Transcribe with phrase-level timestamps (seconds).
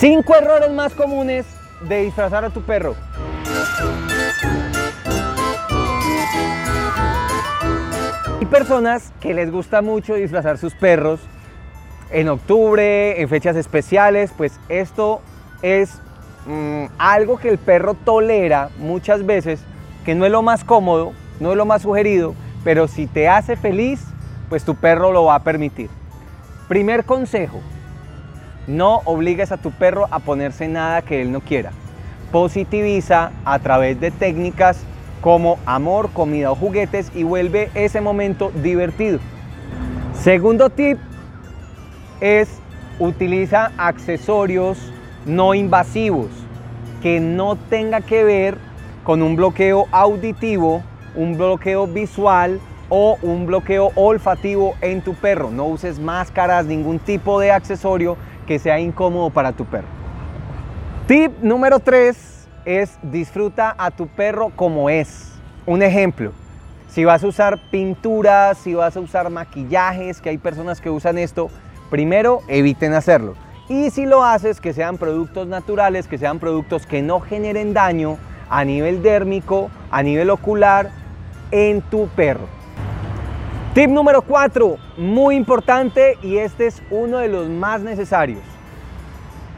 [0.00, 1.44] Cinco errores más comunes
[1.80, 2.94] de disfrazar a tu perro.
[8.38, 11.18] Hay personas que les gusta mucho disfrazar sus perros
[12.12, 15.20] en octubre, en fechas especiales, pues esto
[15.62, 15.98] es
[16.46, 19.58] mm, algo que el perro tolera muchas veces,
[20.04, 23.56] que no es lo más cómodo, no es lo más sugerido, pero si te hace
[23.56, 24.04] feliz,
[24.48, 25.90] pues tu perro lo va a permitir.
[26.68, 27.60] Primer consejo,
[28.68, 31.72] no obligues a tu perro a ponerse nada que él no quiera.
[32.30, 34.84] Positiviza a través de técnicas
[35.20, 39.18] como amor, comida o juguetes y vuelve ese momento divertido.
[40.12, 40.98] Segundo tip
[42.20, 42.60] es
[42.98, 44.92] utiliza accesorios
[45.24, 46.28] no invasivos
[47.02, 48.58] que no tenga que ver
[49.04, 50.82] con un bloqueo auditivo,
[51.14, 55.50] un bloqueo visual o un bloqueo olfativo en tu perro.
[55.50, 58.16] No uses máscaras, ningún tipo de accesorio
[58.48, 59.86] que sea incómodo para tu perro.
[61.06, 65.34] Tip número 3 es disfruta a tu perro como es.
[65.66, 66.32] Un ejemplo,
[66.88, 71.18] si vas a usar pinturas, si vas a usar maquillajes, que hay personas que usan
[71.18, 71.50] esto,
[71.90, 73.34] primero eviten hacerlo.
[73.68, 78.16] Y si lo haces, que sean productos naturales, que sean productos que no generen daño
[78.48, 80.88] a nivel dérmico, a nivel ocular
[81.50, 82.57] en tu perro.
[83.78, 88.40] Tip número 4, muy importante y este es uno de los más necesarios.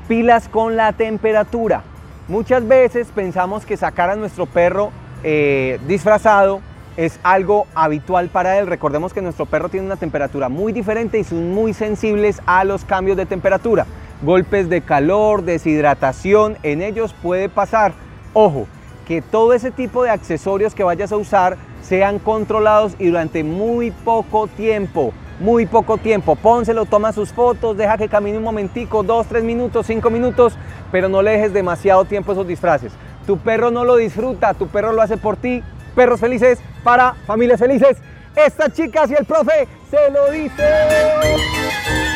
[0.09, 1.85] Pilas con la temperatura.
[2.29, 4.91] Muchas veces pensamos que sacar a nuestro perro
[5.25, 6.61] eh, disfrazado
[6.99, 8.67] es algo habitual para él.
[8.67, 12.85] Recordemos que nuestro perro tiene una temperatura muy diferente y son muy sensibles a los
[12.85, 13.87] cambios de temperatura.
[14.21, 17.95] Golpes de calor, deshidratación, en ellos puede pasar.
[18.35, 18.67] Ojo,
[19.09, 23.91] que todo ese tipo de accesorios que vayas a usar sean controlados y durante muy
[23.91, 25.13] poco tiempo.
[25.39, 26.37] Muy poco tiempo.
[26.37, 30.55] Pónselo, toma sus fotos, deja que camine un momentico, dos, tres minutos, cinco minutos,
[30.93, 32.93] pero no le dejes demasiado tiempo esos disfraces.
[33.27, 35.63] Tu perro no lo disfruta, tu perro lo hace por ti.
[35.95, 37.97] Perros felices para familias felices.
[38.37, 42.10] Estas chicas y el profe se lo dice.